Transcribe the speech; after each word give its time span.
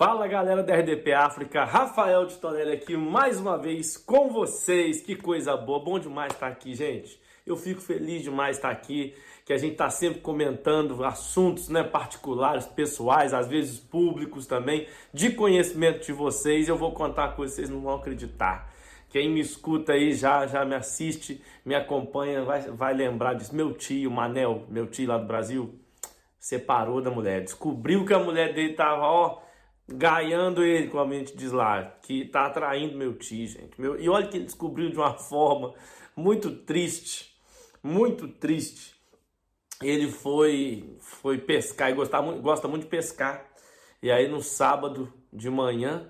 Fala 0.00 0.26
galera 0.26 0.62
da 0.62 0.74
RDP 0.74 1.12
África, 1.12 1.62
Rafael 1.62 2.24
de 2.24 2.36
Tonelli 2.36 2.72
aqui 2.72 2.96
mais 2.96 3.38
uma 3.38 3.58
vez 3.58 3.98
com 3.98 4.30
vocês. 4.30 5.02
Que 5.02 5.14
coisa 5.14 5.54
boa, 5.58 5.78
bom 5.78 5.98
demais 5.98 6.32
estar 6.32 6.46
aqui, 6.46 6.74
gente. 6.74 7.20
Eu 7.46 7.54
fico 7.54 7.82
feliz 7.82 8.22
demais 8.22 8.56
estar 8.56 8.70
aqui, 8.70 9.14
que 9.44 9.52
a 9.52 9.58
gente 9.58 9.72
está 9.72 9.90
sempre 9.90 10.20
comentando 10.20 11.04
assuntos 11.04 11.68
né, 11.68 11.82
particulares, 11.82 12.64
pessoais, 12.64 13.34
às 13.34 13.46
vezes 13.46 13.78
públicos 13.78 14.46
também, 14.46 14.88
de 15.12 15.32
conhecimento 15.32 16.06
de 16.06 16.14
vocês. 16.14 16.66
Eu 16.66 16.78
vou 16.78 16.92
contar 16.92 17.36
coisas 17.36 17.56
que 17.56 17.60
vocês 17.60 17.68
não 17.68 17.82
vão 17.82 17.96
acreditar. 17.96 18.72
Quem 19.10 19.28
me 19.28 19.40
escuta 19.40 19.92
aí 19.92 20.14
já, 20.14 20.46
já 20.46 20.64
me 20.64 20.76
assiste, 20.76 21.44
me 21.62 21.74
acompanha, 21.74 22.42
vai, 22.42 22.62
vai 22.62 22.94
lembrar 22.94 23.34
disso. 23.34 23.54
Meu 23.54 23.74
tio, 23.74 24.10
Manel, 24.10 24.64
meu 24.66 24.86
tio 24.86 25.08
lá 25.08 25.18
do 25.18 25.26
Brasil, 25.26 25.78
separou 26.38 27.02
da 27.02 27.10
mulher, 27.10 27.42
descobriu 27.42 28.06
que 28.06 28.14
a 28.14 28.18
mulher 28.18 28.54
dele 28.54 28.70
estava, 28.70 29.02
ó 29.02 29.49
gaiando 29.92 30.62
ele, 30.62 30.88
como 30.88 31.12
a 31.12 31.16
gente 31.16 31.36
diz 31.36 31.52
lá, 31.52 31.84
que 32.02 32.24
tá 32.24 32.46
atraindo 32.46 32.96
meu 32.96 33.14
tio, 33.14 33.46
gente. 33.46 33.80
Meu, 33.80 34.00
e 34.00 34.08
olha 34.08 34.26
que 34.26 34.36
ele 34.36 34.44
descobriu 34.44 34.90
de 34.90 34.96
uma 34.96 35.14
forma 35.14 35.74
muito 36.14 36.50
triste, 36.50 37.34
muito 37.82 38.28
triste. 38.28 38.94
Ele 39.82 40.10
foi 40.10 40.96
foi 41.00 41.38
pescar 41.38 41.90
e 41.90 41.94
gostava 41.94 42.26
muito, 42.26 42.42
gosta 42.42 42.68
muito 42.68 42.84
de 42.84 42.88
pescar. 42.88 43.46
E 44.02 44.10
aí 44.10 44.28
no 44.28 44.42
sábado 44.42 45.12
de 45.32 45.50
manhã, 45.50 46.06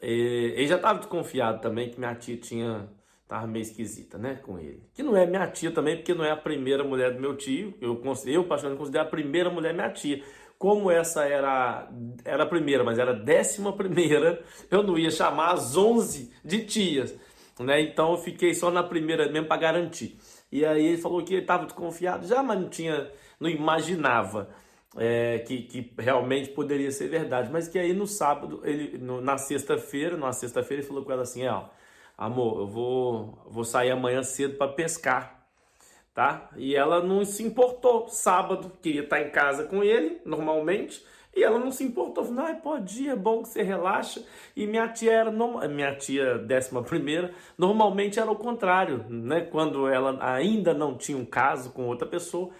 ele 0.00 0.66
já 0.66 0.76
estava 0.76 0.98
desconfiado 0.98 1.60
também 1.60 1.90
que 1.90 1.98
minha 1.98 2.14
tia 2.14 2.36
tinha 2.36 2.88
tava 3.26 3.46
meio 3.46 3.62
esquisita, 3.62 4.16
né, 4.16 4.36
com 4.36 4.58
ele. 4.58 4.82
Que 4.94 5.02
não 5.02 5.16
é 5.16 5.26
minha 5.26 5.46
tia 5.48 5.70
também, 5.72 5.96
porque 5.96 6.14
não 6.14 6.24
é 6.24 6.30
a 6.30 6.36
primeira 6.36 6.84
mulher 6.84 7.12
do 7.12 7.20
meu 7.20 7.36
tio. 7.36 7.74
Eu, 7.80 8.00
eu 8.26 8.44
particularmente 8.44 8.78
considero 8.78 9.04
a 9.04 9.10
primeira 9.10 9.50
mulher 9.50 9.74
minha 9.74 9.90
tia 9.90 10.22
como 10.58 10.90
essa 10.90 11.24
era, 11.24 11.88
era 12.24 12.44
a 12.44 12.46
primeira, 12.46 12.82
mas 12.82 12.98
era 12.98 13.10
a 13.10 13.14
décima 13.14 13.72
primeira, 13.72 14.42
eu 14.70 14.82
não 14.82 14.98
ia 14.98 15.10
chamar 15.10 15.52
as 15.52 15.76
11 15.76 16.32
de 16.44 16.64
tias, 16.64 17.14
né? 17.60 17.80
Então 17.80 18.12
eu 18.12 18.18
fiquei 18.18 18.54
só 18.54 18.70
na 18.70 18.82
primeira 18.82 19.30
mesmo 19.30 19.48
para 19.48 19.60
garantir. 19.60 20.18
E 20.50 20.64
aí 20.64 20.86
ele 20.86 20.98
falou 20.98 21.22
que 21.24 21.34
ele 21.34 21.42
estava 21.42 21.64
desconfiado 21.64 22.26
já, 22.26 22.42
mas 22.42 22.60
não 22.60 22.68
tinha, 22.68 23.10
não 23.38 23.50
imaginava 23.50 24.48
é, 24.96 25.40
que, 25.40 25.62
que 25.62 25.92
realmente 25.98 26.50
poderia 26.50 26.90
ser 26.90 27.08
verdade. 27.08 27.50
Mas 27.50 27.68
que 27.68 27.78
aí 27.78 27.92
no 27.92 28.06
sábado, 28.06 28.60
ele, 28.64 28.98
no, 28.98 29.20
na 29.20 29.36
sexta-feira, 29.36 30.16
na 30.16 30.32
sexta-feira 30.32 30.82
ele 30.82 30.88
falou 30.88 31.04
com 31.04 31.12
ela 31.12 31.22
assim, 31.22 31.46
ó, 31.46 31.64
amor, 32.16 32.60
eu 32.60 32.66
vou, 32.66 33.38
vou 33.46 33.64
sair 33.64 33.90
amanhã 33.90 34.22
cedo 34.22 34.56
para 34.56 34.72
pescar 34.72 35.35
tá? 36.16 36.48
E 36.56 36.74
ela 36.74 37.02
não 37.02 37.26
se 37.26 37.42
importou. 37.42 38.08
Sábado, 38.08 38.72
queria 38.80 39.02
estar 39.02 39.20
em 39.20 39.28
casa 39.28 39.64
com 39.64 39.84
ele, 39.84 40.18
normalmente, 40.24 41.04
e 41.36 41.44
ela 41.44 41.58
não 41.58 41.70
se 41.70 41.84
importou. 41.84 42.24
Falou, 42.24 42.46
ah, 42.46 42.54
pode 42.54 43.02
ir, 43.02 43.10
é 43.10 43.14
bom 43.14 43.42
que 43.42 43.50
você 43.50 43.62
relaxa. 43.62 44.24
E 44.56 44.66
minha 44.66 44.88
tia 44.88 45.12
era, 45.12 45.30
minha 45.68 45.94
tia 45.94 46.38
décima 46.38 46.82
primeira, 46.82 47.34
normalmente 47.58 48.18
era 48.18 48.30
o 48.30 48.34
contrário, 48.34 49.04
né? 49.10 49.42
Quando 49.42 49.86
ela 49.86 50.16
ainda 50.26 50.72
não 50.72 50.96
tinha 50.96 51.18
um 51.18 51.24
caso 51.26 51.70
com 51.70 51.86
outra 51.86 52.08
pessoa, 52.08 52.50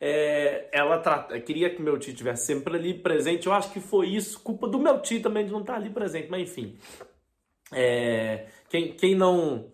é, 0.00 0.68
ela 0.72 1.02
queria 1.44 1.68
que 1.68 1.82
meu 1.82 1.98
tio 1.98 2.12
estivesse 2.12 2.46
sempre 2.46 2.76
ali 2.76 2.94
presente. 2.94 3.48
Eu 3.48 3.52
acho 3.52 3.72
que 3.72 3.80
foi 3.80 4.06
isso, 4.10 4.38
culpa 4.40 4.68
do 4.68 4.78
meu 4.78 5.00
tio 5.02 5.20
também 5.20 5.44
de 5.44 5.50
não 5.50 5.62
estar 5.62 5.74
ali 5.74 5.90
presente, 5.90 6.28
mas 6.30 6.42
enfim. 6.42 6.78
É, 7.72 8.46
quem, 8.68 8.92
quem 8.92 9.16
não. 9.16 9.66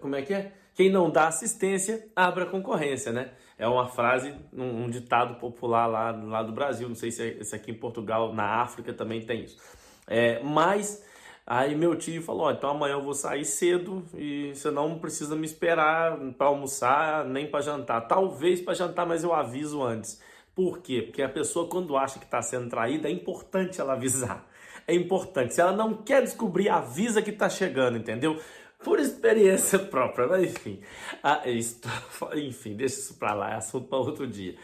Como 0.00 0.16
é 0.16 0.22
que 0.22 0.34
é? 0.34 0.52
Quem 0.80 0.88
não 0.88 1.10
dá 1.10 1.28
assistência, 1.28 2.08
abre 2.16 2.44
a 2.44 2.46
concorrência, 2.46 3.12
né? 3.12 3.32
É 3.58 3.68
uma 3.68 3.86
frase, 3.86 4.34
um, 4.50 4.84
um 4.84 4.88
ditado 4.88 5.34
popular 5.34 5.86
lá, 5.86 6.10
lá 6.10 6.42
do 6.42 6.52
Brasil. 6.52 6.88
Não 6.88 6.94
sei 6.94 7.10
se, 7.10 7.36
é, 7.38 7.44
se 7.44 7.54
aqui 7.54 7.70
em 7.70 7.74
Portugal, 7.74 8.32
na 8.32 8.62
África 8.62 8.94
também 8.94 9.20
tem 9.20 9.44
isso. 9.44 9.58
É, 10.06 10.42
mas 10.42 11.04
aí 11.46 11.74
meu 11.74 11.94
tio 11.96 12.22
falou: 12.22 12.46
oh, 12.46 12.50
então 12.50 12.70
amanhã 12.70 12.94
eu 12.94 13.02
vou 13.02 13.12
sair 13.12 13.44
cedo 13.44 14.02
e 14.16 14.54
você 14.54 14.70
não 14.70 14.98
precisa 14.98 15.36
me 15.36 15.44
esperar 15.44 16.16
para 16.38 16.46
almoçar 16.46 17.26
nem 17.26 17.46
para 17.46 17.60
jantar. 17.60 18.08
Talvez 18.08 18.62
para 18.62 18.72
jantar, 18.72 19.04
mas 19.04 19.22
eu 19.22 19.34
aviso 19.34 19.82
antes. 19.82 20.18
Por 20.54 20.78
quê? 20.78 21.02
Porque 21.02 21.20
a 21.20 21.28
pessoa, 21.28 21.68
quando 21.68 21.94
acha 21.94 22.18
que 22.18 22.24
está 22.24 22.40
sendo 22.40 22.70
traída, 22.70 23.06
é 23.06 23.12
importante 23.12 23.82
ela 23.82 23.92
avisar. 23.92 24.46
É 24.88 24.94
importante. 24.94 25.54
Se 25.54 25.60
ela 25.60 25.72
não 25.72 25.92
quer 25.92 26.22
descobrir, 26.22 26.70
avisa 26.70 27.20
que 27.20 27.30
está 27.30 27.50
chegando, 27.50 27.98
entendeu? 27.98 28.40
Por 28.84 28.98
experiência 28.98 29.78
própria, 29.90 30.26
mas 30.26 30.44
enfim, 30.44 30.80
ah, 31.22 31.42
isso, 31.48 31.80
enfim, 32.34 32.74
deixa 32.74 33.00
isso 33.00 33.18
pra 33.18 33.34
lá, 33.34 33.52
é 33.52 33.54
assunto 33.56 33.88
para 33.88 33.98
outro 33.98 34.26
dia. 34.26 34.56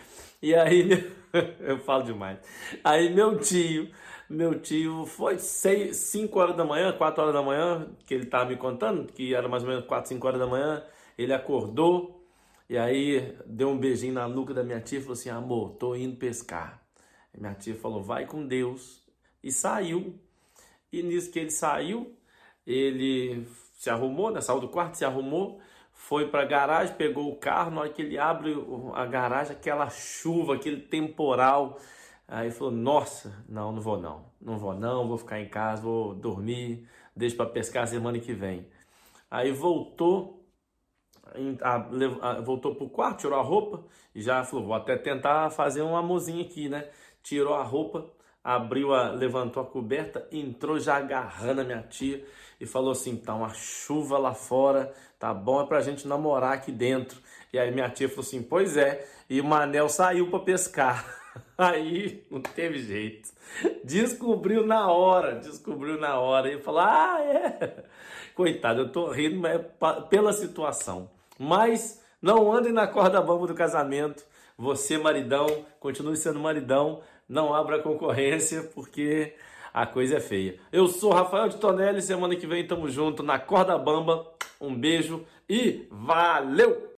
E 0.43 0.55
aí, 0.55 1.11
eu 1.61 1.79
falo 1.79 2.05
demais. 2.05 2.39
Aí 2.85 3.13
meu 3.15 3.39
tio, 3.39 3.91
meu 4.29 4.59
tio 4.61 5.07
foi 5.07 5.39
5 5.39 6.39
horas 6.39 6.57
da 6.57 6.65
manhã, 6.65 6.93
4 6.93 7.23
horas 7.23 7.35
da 7.35 7.43
manhã, 7.43 7.89
que 8.07 8.15
ele 8.15 8.27
tava 8.27 8.47
me 8.47 8.57
contando, 8.57 9.13
que 9.13 9.35
era 9.35 9.49
mais 9.49 9.63
ou 9.63 9.69
menos 9.69 9.87
4, 9.87 10.09
5 10.09 10.27
horas 10.27 10.41
da 10.41 10.47
manhã, 10.47 10.83
ele 11.17 11.33
acordou, 11.33 12.17
e 12.69 12.77
aí 12.77 13.37
deu 13.47 13.69
um 13.69 13.79
beijinho 13.79 14.15
na 14.15 14.27
nuca 14.29 14.53
da 14.53 14.65
minha 14.65 14.81
tia 14.81 14.99
e 14.99 15.01
falou 15.01 15.15
assim, 15.15 15.31
amor, 15.31 15.75
tô 15.75 15.95
indo 15.95 16.17
pescar. 16.17 16.83
Minha 17.37 17.55
tia 17.55 17.77
falou, 17.77 18.03
vai 18.03 18.27
com 18.27 18.45
Deus. 18.47 19.03
E 19.43 19.53
saiu. 19.53 20.19
E 20.93 21.03
nisso 21.03 21.31
que 21.31 21.39
ele 21.39 21.51
saiu, 21.51 22.17
ele 22.67 23.47
se 23.75 23.89
arrumou, 23.89 24.31
né? 24.31 24.41
Saiu 24.41 24.61
do 24.61 24.69
quarto, 24.69 24.97
se 24.97 25.05
arrumou, 25.05 25.61
foi 25.93 26.29
para 26.29 26.43
a 26.43 26.47
garagem, 26.47 26.97
pegou 26.97 27.31
o 27.31 27.37
carro. 27.37 27.71
Na 27.71 27.83
hora 27.83 27.91
que 27.91 28.03
ele 28.03 28.19
abre 28.19 28.55
a 28.95 29.07
garagem, 29.07 29.55
aquela 29.55 29.89
chuva, 29.89 30.55
aquele 30.55 30.81
temporal. 30.81 31.79
Aí 32.29 32.51
falou: 32.51 32.73
Nossa, 32.73 33.45
não, 33.49 33.73
não 33.73 33.81
vou 33.81 33.99
não, 33.99 34.25
não 34.41 34.59
vou 34.59 34.75
não, 34.75 35.07
vou 35.07 35.19
ficar 35.19 35.41
em 35.41 35.49
casa, 35.49 35.83
vou 35.83 36.15
dormir, 36.15 36.89
deixo 37.15 37.37
para 37.37 37.47
pescar 37.47 37.87
semana 37.87 38.19
que 38.19 38.33
vem. 38.33 38.67
Aí 39.31 39.53
voltou, 39.53 40.45
voltou 42.45 42.75
pro 42.75 42.89
quarto, 42.89 43.21
tirou 43.21 43.39
a 43.39 43.43
roupa 43.43 43.85
e 44.15 44.21
já 44.21 44.45
falou: 44.45 44.67
Vou 44.67 44.75
até 44.75 44.97
tentar 44.97 45.51
fazer 45.51 45.83
um 45.83 45.97
amorzinho 45.97 46.45
aqui, 46.45 46.69
né? 46.69 46.89
Tirou 47.23 47.55
a 47.55 47.63
roupa, 47.63 48.11
abriu 48.47 48.95
a, 48.95 49.11
levantou 49.11 49.61
a 49.61 49.67
coberta, 49.67 50.25
entrou 50.31 50.79
já 50.79 50.99
agarrando 50.99 51.63
a 51.63 51.65
minha 51.65 51.83
tia 51.83 52.25
e 52.61 52.65
falou 52.65 52.93
assim: 52.93 53.17
tá 53.17 53.35
uma 53.35 53.53
chuva 53.53 54.17
lá 54.19 54.35
fora, 54.35 54.95
tá 55.19 55.35
bom, 55.35 55.61
é 55.61 55.67
pra 55.67 55.81
gente 55.81 56.07
namorar 56.07 56.53
aqui 56.53 56.71
dentro. 56.71 57.19
E 57.53 57.59
aí 57.59 57.73
minha 57.73 57.91
tia 57.91 58.09
falou 58.09 58.23
assim: 58.23 58.41
pois 58.41 58.77
é, 58.77 59.05
e 59.29 59.41
o 59.41 59.45
Manel 59.45 59.89
saiu 59.89 60.31
para 60.31 60.39
pescar. 60.39 61.05
Aí 61.59 62.25
não 62.31 62.41
teve 62.41 62.79
jeito. 62.79 63.31
Descobriu 63.85 64.67
na 64.67 64.91
hora, 64.91 65.35
descobriu 65.35 65.99
na 65.99 66.19
hora. 66.19 66.51
E 66.51 66.63
falou: 66.63 66.81
ah, 66.81 67.19
é. 67.21 67.85
Coitado, 68.35 68.83
eu 68.83 68.89
tô 68.91 69.11
rindo 69.11 69.47
é 69.47 69.59
pela 70.09 70.33
situação. 70.33 71.11
Mas 71.39 72.03
não 72.23 72.51
andem 72.51 72.73
na 72.73 72.87
corda 72.87 73.21
bamba 73.21 73.47
do 73.47 73.55
casamento. 73.55 74.25
Você, 74.57 74.97
maridão, 74.97 75.67
continue 75.79 76.17
sendo 76.17 76.41
maridão 76.41 77.03
não 77.29 77.55
abra 77.55 77.83
concorrência, 77.83 78.63
porque 78.75 79.35
a 79.73 79.87
coisa 79.87 80.17
é 80.17 80.21
feia. 80.21 80.59
Eu 80.73 80.89
sou 80.89 81.13
Rafael 81.13 81.49
de 81.49 81.59
Tonelli, 81.59 82.01
semana 82.01 82.37
que 82.37 82.47
vem 82.47 82.67
tamo 82.67 82.89
junto 82.89 83.23
na 83.23 83.39
Corda 83.39 83.77
Bamba. 83.77 84.27
Um 84.61 84.75
beijo 84.75 85.25
e 85.49 85.87
valeu! 85.91 86.96